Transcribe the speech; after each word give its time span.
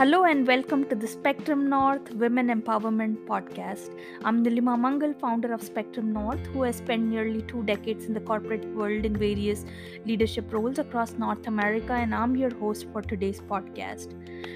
Hello 0.00 0.24
and 0.24 0.46
welcome 0.46 0.88
to 0.88 0.96
the 0.96 1.06
Spectrum 1.06 1.68
North 1.68 2.10
Women 2.14 2.48
Empowerment 2.48 3.26
Podcast. 3.26 3.94
I'm 4.24 4.42
Nilima 4.42 4.80
Mangal, 4.80 5.12
founder 5.12 5.52
of 5.52 5.62
Spectrum 5.62 6.10
North, 6.10 6.46
who 6.54 6.62
has 6.62 6.76
spent 6.76 7.02
nearly 7.02 7.42
two 7.42 7.62
decades 7.64 8.06
in 8.06 8.14
the 8.14 8.20
corporate 8.20 8.64
world 8.74 9.04
in 9.04 9.14
various 9.14 9.66
leadership 10.06 10.50
roles 10.54 10.78
across 10.78 11.12
North 11.18 11.46
America, 11.46 11.92
and 11.92 12.14
I'm 12.14 12.34
your 12.34 12.54
host 12.54 12.86
for 12.94 13.02
today's 13.02 13.42
podcast. 13.42 14.14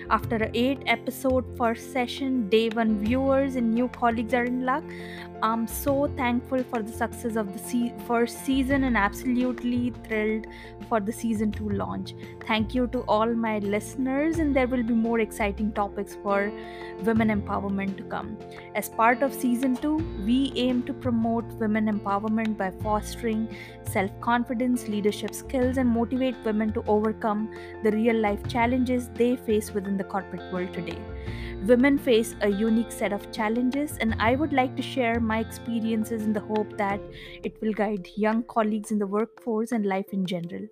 After 0.09 0.37
a 0.37 0.51
eight 0.55 0.79
episode 0.87 1.45
first 1.59 1.93
session, 1.93 2.49
day 2.49 2.71
one 2.71 3.05
viewers 3.05 3.57
and 3.57 3.71
new 3.75 3.89
colleagues 3.89 4.33
are 4.33 4.45
in 4.45 4.65
luck. 4.65 4.85
I'm 5.45 5.67
so 5.67 6.07
thankful 6.17 6.63
for 6.65 6.81
the 6.81 6.91
success 6.91 7.37
of 7.37 7.53
the 7.53 7.59
se- 7.59 7.93
first 8.07 8.47
season 8.47 8.85
and 8.85 8.97
absolutely 8.97 9.93
thrilled 10.05 10.47
for 10.89 11.01
the 11.01 11.13
season 11.13 11.53
2 11.53 11.69
launch. 11.69 12.15
Thank 12.47 12.75
you 12.75 12.87
to 12.95 13.01
all 13.01 13.35
my 13.35 13.59
listeners, 13.59 14.39
and 14.39 14.57
there 14.57 14.67
will 14.67 14.83
be 14.83 14.95
more 14.95 15.19
exciting 15.21 15.71
topics 15.73 16.17
for 16.23 16.51
women 17.03 17.29
empowerment 17.29 17.99
to 17.99 18.05
come. 18.05 18.39
As 18.75 18.89
part 18.89 19.23
of 19.23 19.35
season 19.35 19.77
2, 19.77 20.25
we 20.25 20.51
aim 20.57 20.83
to 20.85 20.95
promote 20.95 21.45
women 21.65 21.93
empowerment 21.93 22.57
by 22.57 22.71
fostering 22.71 23.47
self 23.83 24.19
confidence, 24.23 24.89
leadership 24.89 25.35
skills, 25.35 25.77
and 25.77 25.91
motivate 25.91 26.43
women 26.47 26.73
to 26.73 26.83
overcome 26.87 27.51
the 27.83 27.93
real 27.93 28.17
life 28.17 28.49
challenges 28.49 29.11
they 29.11 29.37
face 29.37 29.73
within 29.75 29.99
the 29.99 30.05
corporate 30.05 30.51
world 30.51 30.73
today. 30.73 30.99
Women 31.67 31.97
face 31.97 32.37
a 32.43 32.49
unique 32.51 32.93
set 32.93 33.11
of 33.13 33.33
challenges, 33.33 33.97
and 33.99 34.15
I 34.19 34.37
would 34.37 34.53
like 34.53 34.77
to 34.77 34.83
share 34.83 35.19
my 35.19 35.39
experiences 35.39 36.23
in 36.23 36.35
the 36.35 36.41
hope 36.41 36.77
that 36.77 37.01
it 37.43 37.59
will 37.63 37.73
guide 37.73 38.07
young 38.17 38.43
colleagues 38.43 38.91
in 38.91 38.99
the 38.99 39.07
workforce 39.07 39.73
and 39.73 39.87
life 39.87 40.13
in 40.13 40.27
general. 40.27 40.69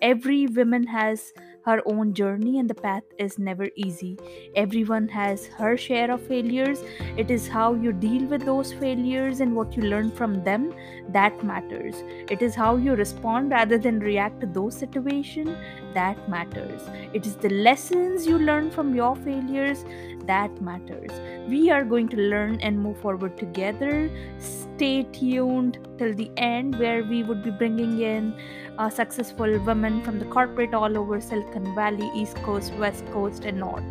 Every 0.00 0.46
woman 0.46 0.86
has 0.86 1.32
her 1.66 1.82
own 1.84 2.14
journey, 2.14 2.58
and 2.60 2.70
the 2.70 2.74
path 2.74 3.02
is 3.18 3.38
never 3.38 3.68
easy. 3.74 4.16
Everyone 4.54 5.08
has 5.08 5.46
her 5.58 5.76
share 5.76 6.10
of 6.10 6.22
failures. 6.22 6.82
It 7.16 7.30
is 7.30 7.48
how 7.48 7.74
you 7.74 7.92
deal 7.92 8.24
with 8.26 8.44
those 8.44 8.72
failures 8.72 9.40
and 9.40 9.54
what 9.54 9.76
you 9.76 9.82
learn 9.82 10.12
from 10.12 10.42
them 10.44 10.72
that 11.08 11.44
matters. 11.44 12.02
It 12.30 12.40
is 12.40 12.54
how 12.54 12.76
you 12.76 12.94
respond 12.94 13.50
rather 13.50 13.78
than 13.78 13.98
react 13.98 14.40
to 14.40 14.46
those 14.46 14.76
situations 14.76 15.50
that 15.94 16.28
matters. 16.28 16.82
It 17.12 17.26
is 17.26 17.36
the 17.36 17.50
lessons 17.50 18.26
you 18.26 18.38
learn 18.38 18.70
from 18.70 18.94
your 18.94 19.16
failures 19.16 19.84
that 20.26 20.60
matters. 20.60 21.10
We 21.48 21.70
are 21.70 21.84
going 21.84 22.08
to 22.08 22.16
learn 22.16 22.60
and 22.60 22.78
move 22.78 22.98
forward 22.98 23.36
together. 23.38 24.10
Stay 24.38 25.04
tuned 25.04 25.78
till 25.98 26.14
the 26.14 26.30
end, 26.36 26.78
where 26.78 27.02
we 27.02 27.22
would 27.22 27.42
be 27.42 27.50
bringing 27.50 28.00
in 28.00 28.34
uh, 28.78 28.90
successful 28.90 29.58
women 29.60 30.02
from 30.02 30.18
the 30.18 30.24
corporate 30.26 30.74
all 30.74 30.96
over 30.96 31.20
Silicon 31.20 31.74
Valley, 31.74 32.10
East 32.14 32.36
Coast, 32.42 32.72
West 32.74 33.04
Coast, 33.12 33.44
and 33.44 33.58
North. 33.58 33.84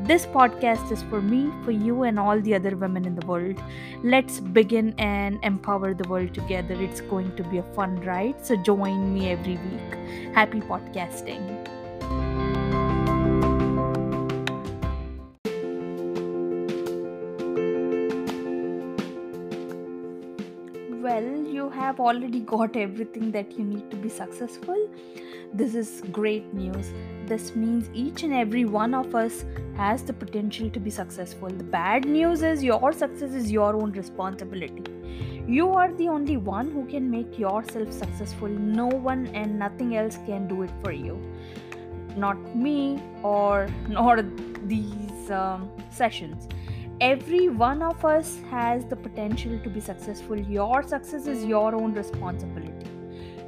This 0.00 0.26
podcast 0.26 0.90
is 0.92 1.02
for 1.04 1.22
me, 1.22 1.50
for 1.64 1.70
you, 1.70 2.02
and 2.02 2.18
all 2.18 2.40
the 2.40 2.54
other 2.54 2.76
women 2.76 3.04
in 3.04 3.14
the 3.14 3.26
world. 3.26 3.62
Let's 4.02 4.40
begin 4.40 4.94
and 4.98 5.38
empower 5.42 5.94
the 5.94 6.08
world 6.08 6.34
together. 6.34 6.74
It's 6.74 7.00
going 7.00 7.34
to 7.36 7.44
be 7.44 7.58
a 7.58 7.62
fun 7.74 8.00
ride, 8.00 8.44
so 8.44 8.56
join 8.56 9.14
me 9.14 9.30
every 9.30 9.56
week. 9.56 10.34
Happy 10.34 10.60
podcasting. 10.60 11.63
Have 21.84 22.00
already 22.00 22.40
got 22.40 22.76
everything 22.76 23.30
that 23.32 23.58
you 23.58 23.64
need 23.64 23.90
to 23.90 23.96
be 23.96 24.08
successful. 24.08 24.88
This 25.52 25.74
is 25.74 26.02
great 26.10 26.52
news. 26.54 26.92
This 27.26 27.54
means 27.54 27.90
each 27.92 28.22
and 28.22 28.34
every 28.34 28.64
one 28.64 28.94
of 28.94 29.14
us 29.14 29.44
has 29.76 30.02
the 30.02 30.12
potential 30.12 30.70
to 30.70 30.80
be 30.80 30.90
successful. 30.90 31.48
The 31.48 31.68
bad 31.76 32.06
news 32.06 32.42
is 32.42 32.64
your 32.64 32.92
success 32.92 33.34
is 33.42 33.52
your 33.52 33.76
own 33.76 33.92
responsibility. 33.92 34.84
You 35.46 35.68
are 35.72 35.92
the 35.92 36.08
only 36.08 36.36
one 36.36 36.70
who 36.70 36.86
can 36.86 37.10
make 37.10 37.38
yourself 37.38 37.92
successful. 37.92 38.48
No 38.48 38.86
one 38.86 39.26
and 39.42 39.58
nothing 39.58 39.96
else 39.96 40.18
can 40.26 40.48
do 40.48 40.62
it 40.62 40.70
for 40.82 40.92
you. 40.92 41.20
Not 42.16 42.56
me 42.56 43.02
or 43.22 43.68
nor 43.88 44.22
these 44.66 45.30
um, 45.30 45.70
sessions 45.90 46.48
every 47.00 47.48
one 47.48 47.82
of 47.82 48.04
us 48.04 48.38
has 48.50 48.84
the 48.84 48.96
potential 48.96 49.58
to 49.62 49.70
be 49.70 49.80
successful. 49.80 50.38
Your 50.38 50.82
success 50.82 51.26
is 51.26 51.44
your 51.44 51.74
own 51.74 51.94
responsibility. 51.94 52.90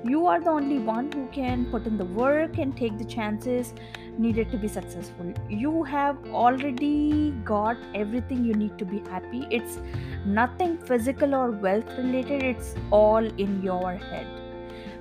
You 0.04 0.26
are 0.26 0.40
the 0.40 0.50
only 0.50 0.78
one 0.78 1.10
who 1.10 1.26
can 1.32 1.64
put 1.66 1.86
in 1.86 1.98
the 1.98 2.04
work 2.04 2.58
and 2.58 2.76
take 2.76 2.96
the 2.96 3.04
chances 3.04 3.74
needed 4.18 4.50
to 4.52 4.56
be 4.56 4.68
successful. 4.68 5.32
You 5.48 5.82
have 5.84 6.16
already 6.28 7.32
got 7.44 7.76
everything 7.94 8.44
you 8.44 8.54
need 8.54 8.78
to 8.78 8.84
be 8.84 8.98
happy. 9.10 9.46
It's 9.50 9.78
nothing 10.24 10.78
physical 10.78 11.34
or 11.34 11.50
wealth 11.50 11.88
related. 11.98 12.42
It's 12.42 12.74
all 12.90 13.24
in 13.24 13.62
your 13.62 13.96
head. 13.96 14.26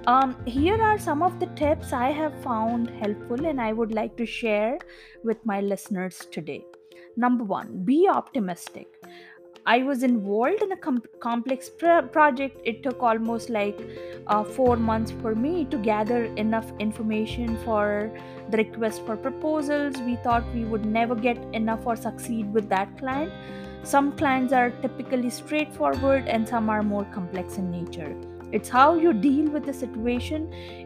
Um, 0.08 0.36
here 0.46 0.82
are 0.82 1.00
some 1.00 1.24
of 1.24 1.40
the 1.40 1.48
tips 1.48 1.94
I 1.94 2.12
have 2.12 2.40
found 2.44 2.90
helpful 2.90 3.46
and 3.46 3.60
I 3.60 3.74
would 3.74 3.92
like 3.92 4.16
to 4.18 4.26
share 4.26 4.78
with 5.24 5.44
my 5.46 5.62
listeners 5.62 6.28
today. 6.32 6.66
Number 7.18 7.44
one, 7.44 7.84
be 7.86 8.08
optimistic. 8.12 8.88
I 9.66 9.82
was 9.82 10.04
involved 10.04 10.62
in 10.62 10.72
a 10.72 10.78
com- 10.78 11.02
complex 11.20 11.70
pr- 11.70 12.08
project. 12.12 12.60
It 12.66 12.84
took 12.84 13.02
almost 13.02 13.50
like 13.50 13.80
uh, 14.28 14.44
four 14.44 14.76
months 14.76 15.12
for 15.22 15.34
me 15.34 15.66
to 15.66 15.78
gather 15.78 16.26
enough 16.36 16.72
information 16.80 17.58
for 17.64 18.12
the 18.52 18.58
request 18.58 19.06
for 19.06 19.18
proposals. 19.18 19.98
We 20.02 20.18
thought 20.18 20.44
we 20.54 20.66
would 20.66 20.86
never 20.86 21.16
get 21.16 21.38
enough 21.54 21.86
or 21.86 21.96
succeed 21.96 22.54
with 22.54 22.70
that 22.70 22.98
client. 23.00 23.32
Some 23.84 24.12
clients 24.18 24.54
are 24.54 24.70
typically 24.70 25.32
straightforward 25.32 26.28
and 26.28 26.48
some 26.48 26.70
are 26.70 26.84
more 26.84 27.06
complex 27.06 27.58
in 27.58 27.72
nature. 27.72 28.16
It's 28.56 28.70
how 28.70 28.96
you 28.96 29.12
deal 29.12 29.50
with 29.52 29.66
the 29.66 29.74
situation. 29.74 30.44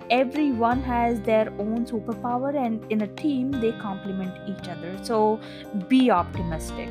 Everyone 0.09 0.81
has 0.81 1.21
their 1.21 1.49
own 1.59 1.85
superpower, 1.85 2.55
and 2.65 2.91
in 2.91 3.01
a 3.01 3.07
team, 3.07 3.51
they 3.51 3.73
complement 3.73 4.39
each 4.47 4.67
other. 4.67 4.93
So 5.03 5.39
be 5.87 6.09
optimistic. 6.09 6.89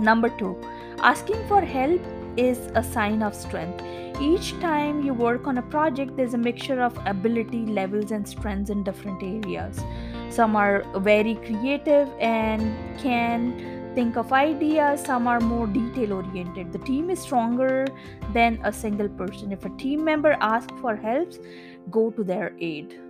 Number 0.00 0.28
two, 0.40 0.56
asking 0.98 1.46
for 1.46 1.60
help 1.60 2.00
is 2.36 2.58
a 2.74 2.82
sign 2.82 3.22
of 3.22 3.34
strength. 3.34 3.84
Each 4.20 4.58
time 4.60 5.02
you 5.04 5.14
work 5.14 5.46
on 5.46 5.58
a 5.58 5.62
project, 5.62 6.16
there's 6.16 6.34
a 6.34 6.38
mixture 6.38 6.80
of 6.82 6.98
ability 7.06 7.66
levels 7.66 8.10
and 8.10 8.28
strengths 8.28 8.70
in 8.70 8.82
different 8.82 9.22
areas. 9.22 9.80
Some 10.30 10.56
are 10.56 10.84
very 10.96 11.36
creative 11.36 12.08
and 12.18 12.76
can 12.98 13.75
think 13.96 14.18
of 14.18 14.30
ideas, 14.30 15.02
some 15.02 15.26
are 15.26 15.40
more 15.40 15.66
detail 15.66 16.12
oriented. 16.12 16.70
The 16.70 16.80
team 16.80 17.08
is 17.08 17.18
stronger 17.18 17.86
than 18.34 18.60
a 18.62 18.70
single 18.70 19.08
person. 19.08 19.52
If 19.52 19.64
a 19.64 19.70
team 19.70 20.04
member 20.04 20.36
asks 20.38 20.74
for 20.82 20.94
help, 20.94 21.32
go 21.90 22.10
to 22.10 22.22
their 22.22 22.52
aid. 22.60 23.00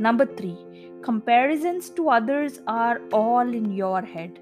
Number 0.00 0.26
three, 0.26 0.58
comparisons 1.00 1.90
to 1.90 2.08
others 2.10 2.58
are 2.66 3.00
all 3.12 3.54
in 3.60 3.70
your 3.70 4.02
head 4.02 4.40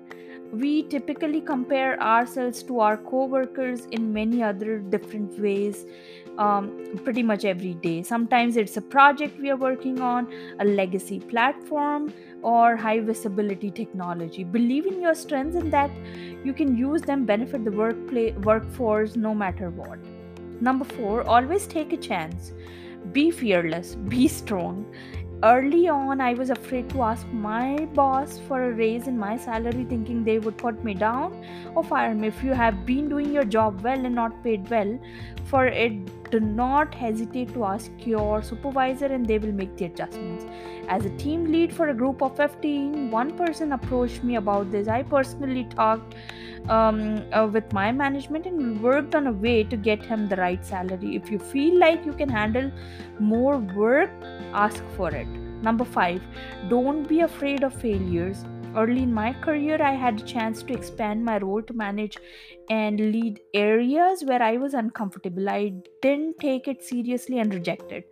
we 0.53 0.83
typically 0.85 1.41
compare 1.41 2.01
ourselves 2.03 2.63
to 2.65 2.81
our 2.81 2.97
coworkers 2.97 3.87
in 3.93 4.13
many 4.13 4.43
other 4.43 4.79
different 4.79 5.39
ways 5.39 5.87
um, 6.39 6.99
pretty 7.05 7.23
much 7.23 7.45
every 7.45 7.75
day. 7.75 8.03
Sometimes 8.03 8.57
it's 8.57 8.77
a 8.77 8.83
project 8.83 9.39
we 9.39 9.51
are 9.51 9.57
working 9.57 10.01
on 10.01 10.33
a 10.59 10.65
legacy 10.65 11.21
platform 11.21 12.13
or 12.43 12.77
high 12.77 13.01
visibility 13.01 13.71
technology. 13.71 14.45
Believe 14.45 14.87
in 14.87 15.01
your 15.01 15.15
strengths 15.15 15.57
and 15.57 15.73
that 15.73 15.91
you 16.45 16.53
can 16.53 16.77
use 16.77 17.03
them 17.03 17.25
benefit 17.25 17.65
the 17.65 17.71
workplace 17.71 18.35
workforce 18.37 19.17
no 19.17 19.35
matter 19.35 19.71
what. 19.71 19.99
Number 20.61 20.85
four 20.85 21.23
always 21.25 21.67
take 21.67 21.93
a 21.93 21.97
chance. 21.97 22.53
Be 23.13 23.31
fearless. 23.31 23.95
Be 23.95 24.29
strong 24.29 24.85
early 25.43 25.89
on 25.89 26.21
i 26.21 26.35
was 26.35 26.51
afraid 26.51 26.89
to 26.91 27.03
ask 27.03 27.27
my 27.33 27.87
boss 27.95 28.39
for 28.47 28.65
a 28.65 28.73
raise 28.73 29.07
in 29.07 29.19
my 29.19 29.37
salary 29.37 29.85
thinking 29.89 30.23
they 30.23 30.39
would 30.39 30.57
put 30.59 30.85
me 30.85 30.93
down. 30.93 31.35
Or 31.75 31.83
fire 31.83 32.15
me. 32.15 32.29
If 32.29 32.43
you 32.43 32.53
have 32.53 32.85
been 32.85 33.09
doing 33.09 33.33
your 33.33 33.45
job 33.45 33.81
well 33.83 34.05
and 34.05 34.15
not 34.15 34.43
paid 34.45 34.69
well 34.69 34.99
for 35.47 35.67
it 35.67 35.93
do 36.31 36.41
not 36.41 36.95
hesitate 36.95 37.53
to 37.55 37.65
ask 37.65 37.91
your 38.07 38.43
supervisor 38.43 39.07
and 39.07 39.27
they 39.27 39.39
will 39.39 39.53
make 39.53 39.77
the 39.77 39.85
adjustments 39.87 40.45
as 40.89 41.05
a 41.05 41.11
team 41.17 41.45
lead 41.53 41.73
for 41.73 41.89
a 41.89 41.95
group 41.95 42.23
of 42.23 42.37
15 42.37 43.11
one 43.11 43.37
person 43.37 43.73
approached 43.73 44.25
me 44.25 44.37
about 44.37 44.71
this 44.71 44.89
i 44.89 45.03
personally 45.03 45.65
talked 45.77 46.15
um, 46.69 47.23
uh, 47.33 47.47
with 47.47 47.73
my 47.73 47.91
management 47.91 48.47
and 48.47 48.83
worked 48.83 49.15
on 49.15 49.27
a 49.27 49.33
way 49.33 49.65
to 49.65 49.77
get 49.77 50.05
him 50.05 50.29
the 50.29 50.37
right 50.37 50.65
salary 50.65 51.17
if 51.17 51.31
you 51.31 51.39
feel 51.39 51.79
like 51.79 52.05
you 52.05 52.13
can 52.13 52.29
handle 52.29 52.71
more 53.19 53.57
work 53.59 54.11
ask 54.53 54.83
for 54.97 55.11
it. 55.15 55.29
Number 55.63 55.85
five, 55.85 56.23
don't 56.69 57.07
be 57.09 57.21
afraid 57.21 57.63
of 57.63 57.75
failures. 57.75 58.45
Early 58.77 59.03
in 59.03 59.13
my 59.13 59.33
career, 59.33 59.83
I 59.83 59.93
had 59.93 60.21
a 60.21 60.25
chance 60.25 60.63
to 60.63 60.73
expand 60.73 61.25
my 61.25 61.39
role 61.39 61.61
to 61.63 61.73
manage 61.73 62.17
and 62.69 63.01
lead 63.01 63.41
areas 63.53 64.23
where 64.25 64.41
I 64.41 64.59
was 64.59 64.75
uncomfortable. 64.75 65.51
I 65.51 65.73
didn't 66.03 66.39
take 66.39 66.69
it 66.69 66.85
seriously 66.85 67.41
and 67.41 67.53
rejected. 67.53 68.05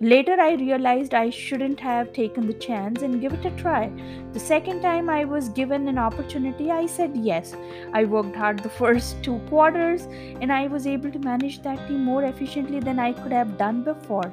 Later, 0.00 0.40
I 0.40 0.52
realized 0.52 1.12
I 1.12 1.30
shouldn't 1.30 1.80
have 1.80 2.12
taken 2.12 2.46
the 2.46 2.52
chance 2.52 3.02
and 3.02 3.20
give 3.20 3.32
it 3.32 3.44
a 3.44 3.50
try. 3.56 3.90
The 4.32 4.38
second 4.38 4.82
time 4.82 5.10
I 5.10 5.24
was 5.24 5.48
given 5.48 5.88
an 5.88 5.98
opportunity, 5.98 6.70
I 6.70 6.86
said 6.86 7.16
yes. 7.16 7.56
I 7.92 8.04
worked 8.04 8.36
hard 8.36 8.60
the 8.60 8.68
first 8.82 9.20
two 9.24 9.40
quarters 9.48 10.06
and 10.40 10.52
I 10.52 10.68
was 10.68 10.86
able 10.86 11.10
to 11.10 11.18
manage 11.18 11.62
that 11.62 11.88
team 11.88 12.04
more 12.04 12.22
efficiently 12.22 12.78
than 12.78 13.00
I 13.00 13.12
could 13.12 13.32
have 13.32 13.58
done 13.58 13.82
before. 13.82 14.30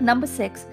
Number 0.00 0.26
six, 0.26 0.66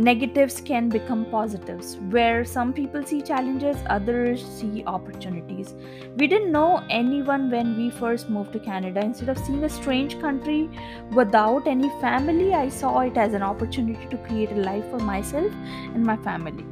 negatives 0.00 0.62
can 0.62 0.88
become 0.88 1.26
positives 1.26 1.98
where 2.08 2.42
some 2.42 2.72
people 2.72 3.04
see 3.04 3.20
challenges 3.20 3.76
others 3.90 4.42
see 4.42 4.82
opportunities. 4.86 5.74
We 6.16 6.26
didn't 6.26 6.52
know 6.52 6.82
anyone 6.88 7.50
when 7.50 7.76
we 7.76 7.90
first 7.90 8.30
moved 8.30 8.54
to 8.54 8.60
canada. 8.60 9.00
Instead 9.00 9.28
of 9.28 9.38
seeing 9.38 9.62
a 9.64 9.68
strange 9.68 10.18
country 10.18 10.70
without 11.12 11.66
any 11.66 11.90
family 12.00 12.54
i 12.54 12.68
saw 12.68 13.00
it 13.00 13.16
as 13.18 13.34
an 13.34 13.42
opportunity 13.42 14.06
to 14.08 14.16
create 14.28 14.52
a 14.52 14.62
life 14.70 14.88
for 14.90 14.98
myself 14.98 15.52
and 15.94 16.02
my 16.02 16.16
family. 16.28 16.64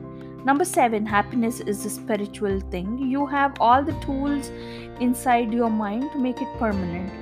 Number 0.45 0.65
7 0.65 1.05
happiness 1.05 1.61
is 1.61 1.85
a 1.85 1.91
spiritual 1.91 2.61
thing. 2.71 2.99
You 2.99 3.27
have 3.27 3.57
all 3.61 3.83
the 3.85 3.99
tools 4.07 4.51
inside 5.01 5.53
your 5.53 5.69
mind 5.69 6.11
to 6.13 6.19
make 6.19 6.41
it 6.41 6.59
permanent. 6.59 7.13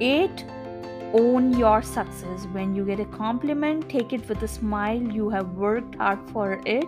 8 0.00 0.44
own 1.14 1.56
your 1.58 1.82
success. 1.82 2.46
When 2.52 2.74
you 2.74 2.84
get 2.84 3.00
a 3.00 3.04
compliment 3.04 3.88
take 3.88 4.12
it 4.12 4.28
with 4.28 4.42
a 4.42 4.48
smile. 4.48 5.00
You 5.00 5.30
have 5.30 5.48
worked 5.54 5.94
hard 5.96 6.18
for 6.30 6.60
it 6.66 6.86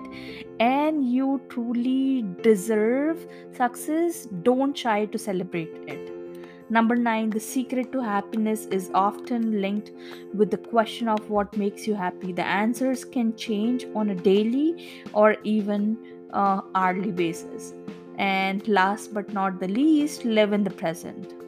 and 0.59 1.11
you 1.11 1.41
truly 1.49 2.25
deserve 2.43 3.27
success. 3.57 4.27
Don't 4.43 4.77
shy 4.77 5.07
to 5.07 5.19
celebrate 5.19 5.75
it. 5.87 6.13
Number 6.69 6.95
9 6.95 7.31
the 7.31 7.41
secret 7.41 7.91
to 7.93 8.01
happiness 8.01 8.67
is 8.67 8.91
often 8.95 9.61
linked 9.61 9.91
with 10.35 10.51
the 10.51 10.59
question 10.59 11.09
of 11.09 11.29
what 11.29 11.57
makes 11.57 11.87
you 11.87 11.95
happy. 11.95 12.33
The 12.33 12.45
answers 12.45 13.05
can 13.05 13.35
change 13.37 13.87
on 13.95 14.11
a 14.11 14.15
daily 14.15 15.05
or 15.13 15.37
even 15.43 15.99
uh, 16.33 16.61
hourly 16.75 17.11
basis. 17.11 17.75
And 18.19 18.67
last 18.69 19.15
but 19.15 19.33
not 19.33 19.61
the 19.61 19.69
least 19.69 20.25
live 20.25 20.53
in 20.53 20.63
the 20.63 20.71
present 20.71 21.40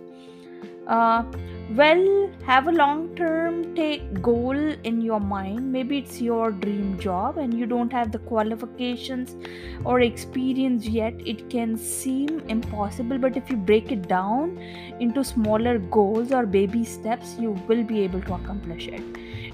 uh, 0.87 1.23
well 1.71 2.31
have 2.45 2.67
a 2.67 2.73
long 2.73 3.15
term 3.17 3.75
take 3.75 4.21
goal 4.21 4.57
in 4.57 5.01
your 5.01 5.21
mind. 5.21 5.73
Maybe 5.73 5.99
it's 5.99 6.21
your 6.21 6.51
dream 6.51 6.99
job 6.99 7.39
and 7.39 7.55
you 7.59 7.67
don't 7.67 7.93
have 7.93 8.13
the 8.13 8.19
qualifications 8.19 9.37
or 9.85 10.01
experience 10.01 10.87
yet. 10.87 11.15
It 11.27 11.49
can 11.49 11.77
seem 11.77 12.41
impossible 12.49 13.19
but 13.19 13.37
if 13.37 13.49
you 13.49 13.57
break 13.57 13.93
it 13.93 14.09
down 14.09 14.59
into 15.01 15.25
smaller 15.25 15.79
goals 15.79 16.33
or 16.33 16.47
baby 16.47 16.85
steps 16.85 17.37
you 17.39 17.53
will 17.69 17.85
be 17.85 18.01
able 18.01 18.21
to 18.23 18.35
accomplish 18.35 18.89
it. 18.89 19.03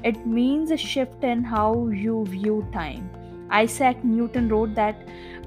It 0.03 0.27
means 0.27 0.71
a 0.71 0.77
shift 0.77 1.23
in 1.25 1.45
how 1.45 1.89
you 1.89 2.25
view 2.27 2.67
time. 2.73 3.11
Isaac 3.51 4.03
newton 4.05 4.49
wrote 4.49 4.75
that 4.75 4.97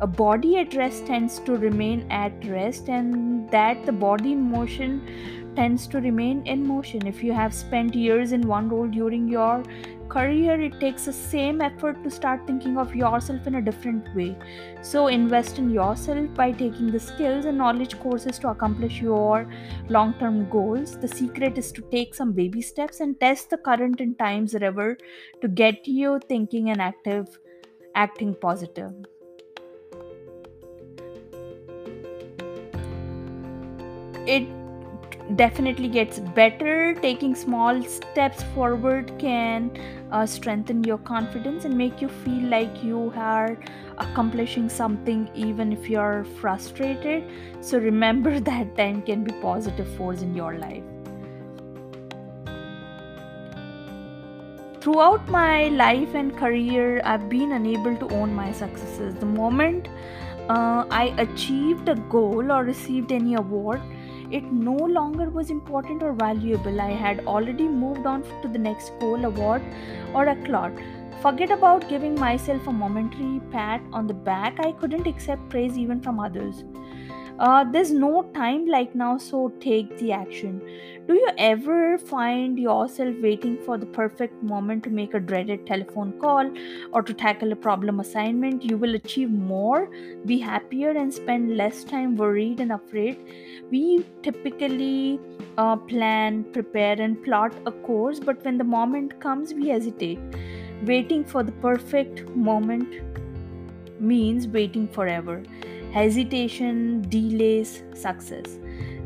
a 0.02 0.08
body 0.08 0.58
at 0.58 0.74
rest 0.74 1.06
tends 1.06 1.38
to 1.40 1.56
remain 1.56 2.12
at 2.12 2.34
rest 2.46 2.90
and 2.90 3.50
that 3.52 3.86
the 3.86 3.92
body 3.92 4.32
in 4.32 4.50
motion 4.50 5.41
tends 5.56 5.88
to 5.88 6.00
remain 6.00 6.46
in 6.46 6.66
motion. 6.66 7.08
If 7.08 7.24
you 7.24 7.34
have 7.34 7.54
spent 7.54 7.96
years 7.96 8.32
in 8.32 8.48
one 8.48 8.70
role 8.70 8.88
during 8.88 9.28
your 9.28 9.64
career, 10.10 10.60
it 10.60 10.80
takes 10.80 11.06
the 11.06 11.14
same 11.14 11.62
effort 11.62 12.04
to 12.04 12.10
start 12.12 12.46
thinking 12.46 12.78
of 12.78 12.96
yourself 12.96 13.48
in 13.48 13.56
a 13.56 13.62
different 13.62 14.14
way. 14.16 14.38
So, 14.82 15.08
invest 15.08 15.58
in 15.58 15.70
yourself 15.70 16.34
by 16.36 16.52
taking 16.52 16.92
the 16.92 17.00
skills 17.00 17.46
and 17.46 17.58
knowledge 17.58 17.98
courses 18.00 18.40
to 18.40 18.50
accomplish 18.50 19.02
your 19.02 19.48
long 19.90 20.14
term 20.20 20.50
goals. 20.50 20.98
The 20.98 21.08
secret 21.08 21.58
is 21.58 21.72
to 21.74 21.82
take 21.92 22.14
some 22.14 22.34
baby 22.34 22.62
steps 22.62 23.00
and 23.00 23.20
test 23.20 23.50
the 23.50 23.58
current 23.58 24.02
and 24.02 24.18
times 24.20 24.54
river 24.54 24.98
to 25.42 25.48
get 25.48 25.88
you 25.88 26.20
thinking 26.28 26.70
and 26.70 26.82
active, 26.82 27.40
acting 27.96 28.36
positive. 28.36 28.92
It 34.28 34.61
definitely 35.36 35.88
gets 35.88 36.20
better. 36.20 36.94
Taking 36.96 37.36
small 37.36 37.82
steps 37.84 38.44
forward 38.56 39.12
can 39.20 39.72
uh, 40.12 40.26
strengthen 40.26 40.84
your 40.84 40.98
confidence 40.98 41.66
and 41.66 41.78
make 41.78 42.02
you 42.02 42.10
feel 42.10 42.44
like 42.44 42.84
you 42.84 43.12
are 43.16 43.58
accomplishing 43.98 44.70
something 44.70 45.30
even 45.36 45.72
if 45.72 45.90
you're 45.90 46.24
frustrated. 46.40 47.24
So 47.62 47.78
remember 47.78 48.40
that 48.52 48.76
time 48.78 49.02
can 49.04 49.24
be 49.24 49.32
positive 49.42 49.88
force 49.96 50.22
in 50.22 50.36
your 50.36 50.58
life. 50.58 50.84
Throughout 54.82 55.30
my 55.30 55.68
life 55.68 56.16
and 56.16 56.36
career 56.36 57.02
i've 57.06 57.30
been 57.30 57.52
unable 57.52 57.96
to 57.98 58.08
own 58.16 58.34
my 58.34 58.52
successes. 58.52 59.14
The 59.14 59.28
moment 59.28 59.88
uh, 60.50 60.86
i 60.90 61.14
achieved 61.20 61.88
a 61.88 61.94
goal 62.10 62.52
or 62.52 62.64
received 62.64 63.12
any 63.12 63.36
award 63.36 63.80
it 64.32 64.52
no 64.52 64.76
longer 64.76 65.30
was 65.30 65.50
important 65.50 66.02
or 66.02 66.14
valuable. 66.14 66.80
I 66.82 66.92
had 66.92 67.26
already 67.26 67.68
moved 67.68 68.06
on 68.06 68.24
to 68.42 68.48
the 68.48 68.60
next 68.60 68.92
goal, 69.00 69.26
award, 69.26 69.62
or 70.14 70.26
a 70.26 70.36
clot. 70.46 70.72
Forget 71.22 71.52
about 71.52 71.88
giving 71.88 72.16
myself 72.16 72.66
a 72.68 72.72
momentary 72.72 73.40
pat 73.52 73.82
on 73.94 74.08
the 74.08 74.14
back. 74.14 74.60
I 74.60 74.72
couldn't 74.72 75.06
accept 75.06 75.50
praise 75.50 75.78
even 75.78 76.02
from 76.02 76.20
others. 76.20 76.64
Uh, 77.40 77.64
there's 77.64 77.92
no 77.92 78.24
time 78.34 78.66
like 78.68 78.94
now, 78.94 79.18
so 79.18 79.50
take 79.60 79.98
the 79.98 80.12
action. 80.12 80.62
Do 81.08 81.16
you 81.16 81.30
ever 81.38 81.98
find 81.98 82.60
yourself 82.60 83.16
waiting 83.22 83.58
for 83.66 83.78
the 83.78 83.86
perfect 83.88 84.44
moment 84.44 84.84
to 84.84 84.90
make 84.90 85.14
a 85.14 85.20
dreaded 85.20 85.66
telephone 85.66 86.14
call 86.20 86.52
or 86.94 87.02
to 87.02 87.14
tackle 87.14 87.52
a 87.52 87.56
problem 87.56 88.00
assignment? 88.00 88.64
You 88.64 88.78
will 88.78 88.96
achieve 88.96 89.32
more, 89.32 89.90
be 90.26 90.38
happier, 90.40 90.92
and 90.92 91.14
spend 91.14 91.58
less 91.58 91.84
time 91.84 92.16
worried 92.16 92.60
and 92.60 92.72
afraid. 92.72 93.18
We 93.72 94.06
typically 94.22 95.20
uh, 95.58 95.78
plan, 95.78 96.44
prepare, 96.54 97.02
and 97.02 97.22
plot 97.24 97.54
a 97.66 97.72
course, 97.72 98.20
but 98.20 98.46
when 98.46 98.58
the 98.58 98.64
moment 98.64 99.20
comes, 99.20 99.54
we 99.54 99.70
hesitate. 99.70 100.20
Waiting 100.86 101.24
for 101.24 101.44
the 101.44 101.52
perfect 101.54 102.28
moment 102.36 103.02
means 104.00 104.48
waiting 104.48 104.88
forever 104.88 105.44
hesitation 105.94 107.02
delays 107.10 107.84
success. 107.94 108.60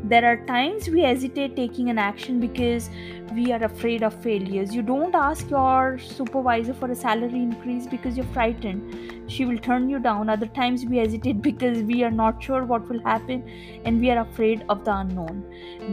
There 0.04 0.24
are 0.24 0.36
times 0.46 0.88
we 0.88 1.00
hesitate 1.00 1.56
taking 1.56 1.90
an 1.90 1.98
action 1.98 2.38
because 2.38 2.90
we 3.34 3.50
are 3.50 3.64
afraid 3.64 4.04
of 4.04 4.14
failures. 4.22 4.72
You 4.72 4.82
don't 4.82 5.16
ask 5.16 5.50
your 5.50 5.98
supervisor 5.98 6.74
for 6.74 6.88
a 6.88 6.94
salary 6.94 7.42
increase 7.42 7.88
because 7.88 8.16
you're 8.16 8.26
frightened. 8.26 9.28
She 9.28 9.44
will 9.44 9.58
turn 9.58 9.88
you 9.88 9.98
down. 9.98 10.28
Other 10.28 10.46
times 10.46 10.84
we 10.84 10.98
hesitate 10.98 11.42
because 11.50 11.82
we 11.82 12.04
are 12.04 12.10
not 12.12 12.40
sure 12.40 12.64
what 12.64 12.88
will 12.88 13.00
happen 13.00 13.42
and 13.84 14.00
we 14.00 14.10
are 14.10 14.20
afraid 14.20 14.64
of 14.68 14.84
the 14.84 14.96
unknown. 14.96 15.44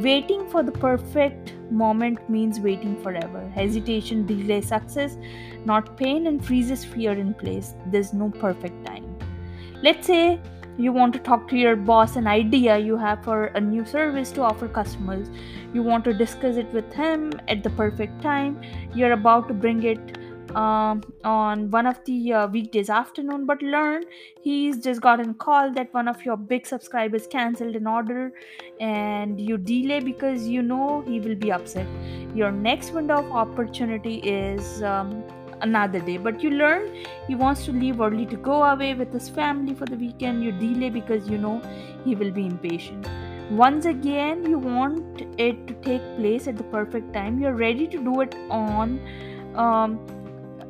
Waiting 0.03 0.47
for 0.47 0.61
the 0.61 0.71
perfect 0.71 1.55
moment 1.71 2.29
means 2.29 2.59
waiting 2.59 3.01
forever. 3.01 3.49
Hesitation 3.55 4.27
delays 4.27 4.67
success, 4.67 5.17
not 5.65 5.97
pain, 5.97 6.27
and 6.27 6.45
freezes 6.45 6.85
fear 6.85 7.13
in 7.13 7.33
place. 7.33 7.73
There's 7.87 8.13
no 8.13 8.29
perfect 8.29 8.85
time. 8.85 9.17
Let's 9.81 10.05
say 10.05 10.39
you 10.77 10.91
want 10.91 11.13
to 11.13 11.19
talk 11.19 11.47
to 11.49 11.57
your 11.57 11.75
boss 11.75 12.15
an 12.15 12.27
idea 12.27 12.77
you 12.77 12.97
have 12.97 13.23
for 13.23 13.45
a 13.45 13.61
new 13.61 13.85
service 13.85 14.31
to 14.31 14.41
offer 14.41 14.67
customers. 14.67 15.29
You 15.73 15.83
want 15.83 16.03
to 16.05 16.13
discuss 16.13 16.55
it 16.55 16.71
with 16.73 16.91
him 16.93 17.31
at 17.47 17.63
the 17.63 17.69
perfect 17.71 18.21
time. 18.21 18.61
You're 18.95 19.13
about 19.13 19.47
to 19.49 19.53
bring 19.53 19.83
it 19.83 20.17
um, 20.55 21.01
on 21.23 21.71
one 21.71 21.85
of 21.87 22.03
the 22.05 22.33
uh, 22.33 22.47
weekdays 22.47 22.89
afternoon 22.89 23.45
but 23.45 23.61
learn 23.61 24.03
he's 24.41 24.77
just 24.83 25.01
gotten 25.01 25.33
call 25.33 25.71
that 25.71 25.91
one 25.93 26.07
of 26.07 26.23
your 26.23 26.37
big 26.37 26.67
subscribers 26.67 27.25
cancelled 27.27 27.75
an 27.75 27.87
order 27.87 28.31
and 28.79 29.39
you 29.39 29.57
delay 29.57 29.99
because 29.99 30.47
you 30.47 30.61
know 30.61 31.01
he 31.07 31.19
will 31.19 31.35
be 31.35 31.51
upset. 31.51 31.87
Your 32.35 32.51
next 32.51 32.91
window 32.91 33.15
of 33.15 33.31
opportunity 33.31 34.15
is 34.17 34.83
um, 34.83 35.23
another 35.63 35.99
day. 35.99 36.17
But 36.17 36.43
you 36.43 36.51
learn 36.51 36.87
he 37.27 37.35
wants 37.35 37.65
to 37.65 37.71
leave 37.71 37.99
early 37.99 38.25
to 38.27 38.37
go 38.37 38.63
away 38.63 38.93
with 38.93 39.11
his 39.11 39.29
family 39.29 39.73
for 39.73 39.85
the 39.85 39.95
weekend. 39.95 40.43
You 40.43 40.51
delay 40.51 40.89
because 40.89 41.29
you 41.29 41.37
know 41.37 41.61
he 42.05 42.15
will 42.15 42.31
be 42.31 42.45
impatient. 42.45 43.07
Once 43.51 43.85
again 43.85 44.45
you 44.49 44.57
want 44.57 45.23
it 45.37 45.67
to 45.67 45.73
take 45.85 46.01
place 46.17 46.47
at 46.47 46.57
the 46.57 46.63
perfect 46.75 47.13
time. 47.13 47.39
You're 47.39 47.55
ready 47.55 47.87
to 47.87 48.03
do 48.03 48.21
it 48.21 48.35
on 48.49 48.99
um, 49.55 49.99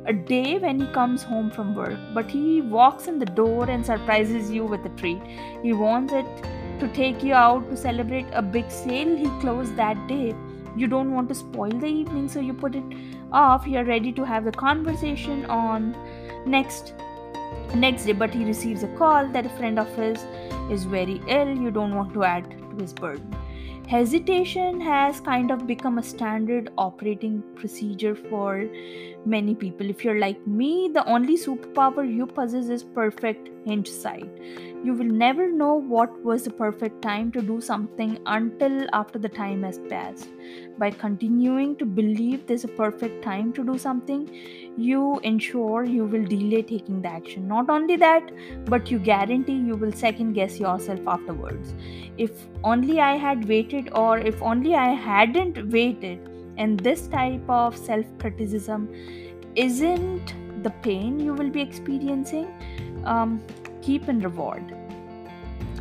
a 0.06 0.12
day 0.12 0.58
when 0.58 0.80
he 0.80 0.86
comes 0.92 1.22
home 1.22 1.50
from 1.50 1.74
work. 1.74 1.98
But 2.12 2.30
he 2.30 2.60
walks 2.60 3.06
in 3.08 3.18
the 3.18 3.26
door 3.26 3.70
and 3.70 3.84
surprises 3.84 4.50
you 4.50 4.64
with 4.64 4.84
a 4.84 4.90
treat. 5.00 5.22
He 5.62 5.72
wants 5.72 6.12
it 6.12 6.26
to 6.80 6.88
take 6.88 7.22
you 7.22 7.34
out 7.34 7.70
to 7.70 7.76
celebrate 7.76 8.26
a 8.32 8.42
big 8.42 8.70
sale 8.70 9.16
he 9.16 9.28
closed 9.40 9.76
that 9.76 10.06
day. 10.08 10.34
You 10.76 10.88
don't 10.88 11.12
want 11.12 11.28
to 11.28 11.34
spoil 11.34 11.70
the 11.70 11.86
evening 11.86 12.28
so 12.28 12.40
you 12.40 12.52
put 12.52 12.74
it 12.74 12.82
off 13.42 13.66
you're 13.66 13.84
ready 13.84 14.12
to 14.12 14.24
have 14.24 14.44
the 14.44 14.52
conversation 14.52 15.44
on 15.46 15.94
next 16.46 16.94
next 17.74 18.04
day. 18.04 18.12
But 18.12 18.32
he 18.32 18.44
receives 18.44 18.82
a 18.82 18.88
call 18.96 19.28
that 19.28 19.46
a 19.46 19.56
friend 19.60 19.78
of 19.78 19.94
his 19.96 20.26
is 20.70 20.84
very 20.84 21.20
ill. 21.28 21.56
You 21.64 21.70
don't 21.70 21.94
want 21.94 22.14
to 22.14 22.24
add 22.24 22.50
to 22.50 22.82
his 22.82 22.92
burden. 22.92 23.36
Hesitation 23.88 24.80
has 24.80 25.20
kind 25.20 25.50
of 25.50 25.66
become 25.66 25.98
a 25.98 26.02
standard 26.02 26.70
operating 26.78 27.42
procedure 27.54 28.14
for 28.14 28.66
many 29.26 29.54
people. 29.54 29.88
If 29.88 30.04
you're 30.04 30.18
like 30.18 30.46
me, 30.46 30.90
the 30.92 31.06
only 31.06 31.36
superpower 31.36 32.04
you 32.10 32.26
possess 32.26 32.68
is 32.68 32.82
perfect 32.82 33.50
hindsight. 33.66 34.30
You 34.84 34.92
will 34.92 35.06
never 35.06 35.50
know 35.50 35.74
what 35.74 36.22
was 36.22 36.44
the 36.44 36.50
perfect 36.50 37.00
time 37.00 37.32
to 37.32 37.40
do 37.40 37.60
something 37.60 38.18
until 38.26 38.86
after 38.92 39.18
the 39.18 39.30
time 39.30 39.62
has 39.62 39.78
passed. 39.88 40.28
By 40.76 40.90
continuing 40.90 41.76
to 41.76 41.86
believe 41.86 42.46
there's 42.46 42.64
a 42.64 42.68
perfect 42.68 43.22
time 43.24 43.52
to 43.54 43.64
do 43.64 43.78
something, 43.78 44.28
you 44.76 45.18
ensure 45.20 45.84
you 45.84 46.04
will 46.04 46.24
delay 46.24 46.60
taking 46.62 47.00
the 47.00 47.08
action. 47.08 47.48
Not 47.48 47.70
only 47.70 47.96
that, 47.96 48.30
but 48.66 48.90
you 48.90 48.98
guarantee 48.98 49.54
you 49.54 49.76
will 49.76 49.92
second 49.92 50.34
guess 50.34 50.60
yourself 50.60 51.00
afterwards. 51.06 51.74
If 52.18 52.46
only 52.62 53.00
I 53.00 53.16
had 53.16 53.48
waited, 53.48 53.88
or 53.94 54.18
if 54.18 54.42
only 54.42 54.74
I 54.74 54.88
hadn't 54.88 55.70
waited, 55.70 56.28
and 56.56 56.78
this 56.80 57.06
type 57.08 57.48
of 57.48 57.76
self 57.76 58.06
criticism 58.18 58.88
isn't 59.54 60.34
the 60.62 60.70
pain 60.70 61.20
you 61.20 61.34
will 61.34 61.50
be 61.50 61.60
experiencing. 61.60 62.48
Um, 63.04 63.42
keep 63.82 64.08
and 64.08 64.24
reward. 64.24 64.74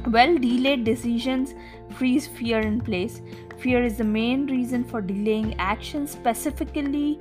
Well 0.08 0.38
delayed 0.38 0.84
decisions 0.84 1.56
freeze 1.96 2.28
fear 2.28 2.60
in 2.60 2.82
place. 2.82 3.22
Fear 3.60 3.84
is 3.84 3.98
the 3.98 4.04
main 4.04 4.46
reason 4.48 4.84
for 4.84 5.02
delaying 5.02 5.56
action 5.58 6.06
specifically 6.08 7.20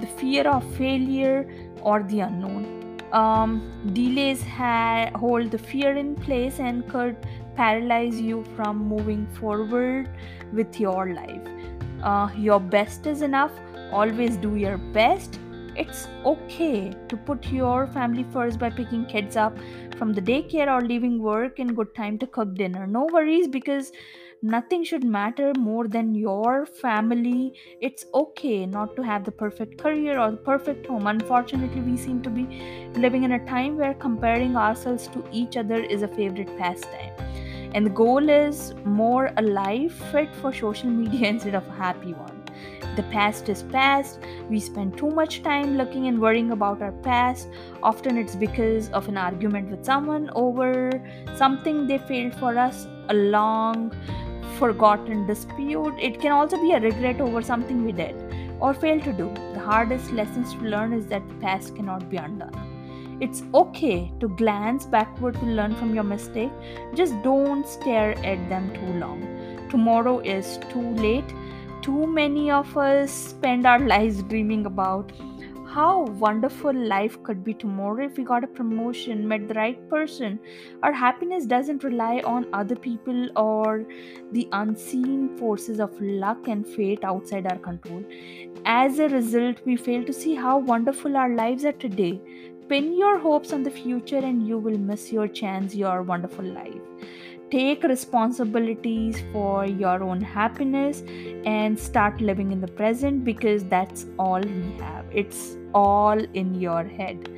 the 0.00 0.06
fear 0.06 0.46
of 0.48 0.64
failure 0.76 1.48
or 1.82 2.02
the 2.04 2.20
unknown. 2.20 2.98
Um, 3.12 3.90
delays 3.92 4.42
ha- 4.42 5.10
hold 5.16 5.50
the 5.50 5.58
fear 5.58 5.96
in 5.96 6.14
place 6.14 6.60
and 6.60 6.88
could 6.88 7.16
paralyze 7.56 8.20
you 8.20 8.44
from 8.54 8.78
moving 8.78 9.26
forward 9.38 10.08
with 10.52 10.78
your 10.78 11.12
life 11.12 11.59
uh, 12.02 12.28
your 12.36 12.60
best 12.60 13.06
is 13.06 13.22
enough. 13.22 13.52
Always 13.92 14.36
do 14.36 14.56
your 14.56 14.78
best. 14.78 15.38
It's 15.76 16.08
okay 16.24 16.92
to 17.08 17.16
put 17.16 17.46
your 17.46 17.86
family 17.86 18.24
first 18.32 18.58
by 18.58 18.70
picking 18.70 19.06
kids 19.06 19.36
up 19.36 19.56
from 19.96 20.12
the 20.12 20.20
daycare 20.20 20.68
or 20.68 20.86
leaving 20.86 21.22
work 21.22 21.58
in 21.58 21.74
good 21.74 21.94
time 21.94 22.18
to 22.18 22.26
cook 22.26 22.54
dinner. 22.54 22.86
No 22.86 23.06
worries 23.12 23.48
because 23.48 23.92
nothing 24.42 24.82
should 24.82 25.04
matter 25.04 25.52
more 25.58 25.86
than 25.86 26.14
your 26.14 26.66
family. 26.66 27.54
It's 27.80 28.04
okay 28.14 28.66
not 28.66 28.96
to 28.96 29.02
have 29.02 29.24
the 29.24 29.32
perfect 29.32 29.78
career 29.78 30.18
or 30.18 30.30
the 30.32 30.38
perfect 30.38 30.86
home. 30.86 31.06
Unfortunately 31.06 31.80
we 31.80 31.96
seem 31.96 32.20
to 32.22 32.30
be 32.30 32.46
living 32.94 33.22
in 33.24 33.32
a 33.32 33.46
time 33.46 33.76
where 33.76 33.94
comparing 33.94 34.56
ourselves 34.56 35.08
to 35.08 35.24
each 35.32 35.56
other 35.56 35.76
is 35.76 36.02
a 36.02 36.08
favorite 36.08 36.56
pastime 36.58 37.12
and 37.74 37.86
the 37.86 37.90
goal 37.90 38.28
is 38.28 38.74
more 38.84 39.30
a 39.36 39.42
life 39.42 39.92
fit 40.10 40.34
for 40.36 40.52
social 40.52 40.90
media 40.90 41.28
instead 41.34 41.54
of 41.54 41.66
a 41.68 41.72
happy 41.72 42.12
one. 42.14 42.36
The 42.96 43.04
past 43.04 43.48
is 43.48 43.62
past. 43.62 44.18
We 44.48 44.58
spend 44.60 44.98
too 44.98 45.10
much 45.10 45.42
time 45.42 45.76
looking 45.76 46.08
and 46.08 46.20
worrying 46.20 46.50
about 46.50 46.82
our 46.82 46.92
past. 46.92 47.48
Often 47.82 48.18
it's 48.18 48.34
because 48.34 48.90
of 48.90 49.08
an 49.08 49.16
argument 49.16 49.70
with 49.70 49.84
someone 49.84 50.30
over 50.34 50.90
something 51.36 51.86
they 51.86 51.98
failed 51.98 52.34
for 52.34 52.58
us, 52.58 52.86
a 53.08 53.14
long 53.14 53.92
forgotten 54.58 55.26
dispute. 55.26 55.94
It 55.98 56.20
can 56.20 56.32
also 56.32 56.56
be 56.60 56.72
a 56.72 56.80
regret 56.80 57.20
over 57.20 57.40
something 57.40 57.84
we 57.84 57.92
did 57.92 58.16
or 58.60 58.74
failed 58.74 59.04
to 59.04 59.12
do. 59.12 59.32
The 59.54 59.60
hardest 59.60 60.10
lessons 60.12 60.52
to 60.54 60.60
learn 60.60 60.92
is 60.92 61.06
that 61.06 61.26
the 61.28 61.34
past 61.34 61.76
cannot 61.76 62.10
be 62.10 62.16
undone. 62.16 62.69
It's 63.20 63.42
okay 63.52 64.10
to 64.20 64.28
glance 64.28 64.86
backward 64.86 65.34
to 65.34 65.44
learn 65.44 65.74
from 65.76 65.94
your 65.94 66.04
mistake. 66.04 66.50
Just 66.94 67.14
don't 67.22 67.66
stare 67.66 68.12
at 68.24 68.48
them 68.48 68.72
too 68.74 68.98
long. 68.98 69.68
Tomorrow 69.70 70.20
is 70.20 70.58
too 70.70 70.94
late. 70.94 71.34
Too 71.82 72.06
many 72.06 72.50
of 72.50 72.76
us 72.76 73.12
spend 73.12 73.66
our 73.66 73.78
lives 73.78 74.22
dreaming 74.22 74.64
about 74.64 75.12
how 75.66 76.02
wonderful 76.22 76.74
life 76.74 77.22
could 77.22 77.44
be 77.44 77.54
tomorrow 77.54 78.04
if 78.04 78.16
we 78.16 78.24
got 78.24 78.42
a 78.42 78.46
promotion, 78.48 79.28
met 79.28 79.46
the 79.46 79.54
right 79.54 79.88
person. 79.88 80.40
Our 80.82 80.92
happiness 80.92 81.46
doesn't 81.46 81.84
rely 81.84 82.22
on 82.24 82.46
other 82.52 82.74
people 82.74 83.28
or 83.36 83.86
the 84.32 84.48
unseen 84.50 85.36
forces 85.36 85.78
of 85.78 85.92
luck 86.00 86.48
and 86.48 86.66
fate 86.66 87.04
outside 87.04 87.46
our 87.46 87.58
control. 87.58 88.02
As 88.64 88.98
a 88.98 89.08
result, 89.08 89.58
we 89.64 89.76
fail 89.76 90.04
to 90.04 90.12
see 90.12 90.34
how 90.34 90.58
wonderful 90.58 91.16
our 91.16 91.28
lives 91.28 91.64
are 91.64 91.72
today 91.72 92.20
pin 92.70 92.96
your 92.96 93.18
hopes 93.18 93.52
on 93.52 93.64
the 93.64 93.70
future 93.70 94.18
and 94.18 94.46
you 94.46 94.56
will 94.56 94.78
miss 94.78 95.10
your 95.10 95.26
chance, 95.26 95.74
your 95.74 96.02
wonderful 96.02 96.44
life. 96.44 96.82
Take 97.50 97.82
responsibilities 97.82 99.20
for 99.32 99.66
your 99.66 100.04
own 100.04 100.20
happiness 100.20 101.02
and 101.44 101.76
start 101.76 102.20
living 102.20 102.52
in 102.52 102.60
the 102.60 102.68
present 102.68 103.24
because 103.24 103.64
that's 103.64 104.06
all 104.20 104.40
we 104.40 104.70
have. 104.78 105.04
It's 105.10 105.56
all 105.74 106.20
in 106.34 106.54
your 106.60 106.84
head. 106.84 107.28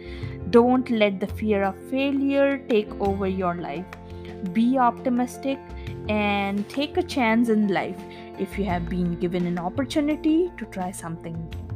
Don't 0.51 0.91
let 0.91 1.19
the 1.19 1.29
fear 1.29 1.65
of 1.65 1.83
failure 1.89 2.59
take 2.69 2.93
over 3.01 3.27
your 3.27 3.55
life. 3.55 3.87
Be 4.53 4.77
optimistic 4.77 5.59
and 6.11 6.69
take 6.69 6.99
a 6.99 7.03
chance 7.03 7.49
in 7.49 7.69
life 7.69 7.99
if 8.39 8.59
you 8.59 8.67
have 8.67 8.87
been 8.91 9.19
given 9.19 9.47
an 9.47 9.59
opportunity 9.59 10.53
to 10.59 10.67
try 10.67 10.91
something 10.91 11.33
new. 11.33 11.72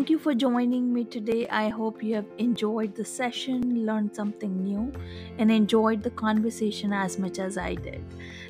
Thank 0.00 0.08
you 0.08 0.18
for 0.18 0.32
joining 0.32 0.94
me 0.94 1.04
today. 1.04 1.46
I 1.48 1.68
hope 1.68 2.02
you 2.02 2.14
have 2.14 2.24
enjoyed 2.38 2.94
the 2.94 3.04
session, 3.04 3.84
learned 3.84 4.16
something 4.16 4.64
new, 4.64 4.90
and 5.36 5.52
enjoyed 5.52 6.02
the 6.02 6.08
conversation 6.08 6.90
as 6.90 7.18
much 7.18 7.38
as 7.38 7.58
I 7.58 7.74
did. 7.74 8.02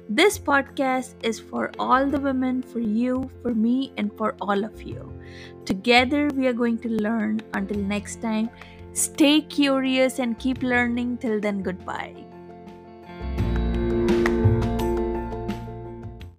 This 0.09 0.39
podcast 0.39 1.15
is 1.25 1.41
for 1.41 1.73
all 1.77 2.07
the 2.07 2.21
women, 2.21 2.63
for 2.63 2.79
you, 2.79 3.29
for 3.43 3.53
me, 3.53 3.93
and 3.97 4.17
for 4.17 4.37
all 4.41 4.65
of 4.65 4.81
you. 4.81 5.13
Together, 5.65 6.29
we 6.37 6.47
are 6.47 6.53
going 6.53 6.79
to 6.87 6.89
learn. 6.89 7.41
Until 7.53 7.79
next 7.79 8.23
time, 8.23 8.49
stay 8.93 9.41
curious 9.41 10.21
and 10.21 10.39
keep 10.39 10.63
learning. 10.63 11.19
Till 11.19 11.41
then, 11.41 11.65
goodbye. 11.65 12.30